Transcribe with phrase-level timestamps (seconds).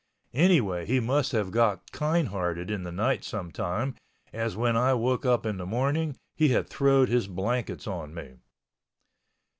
[0.33, 3.93] Anyway he must have got kindhearted in the night sometime,
[4.33, 8.37] as when I woke up in the morning he had throwed his blankets on me.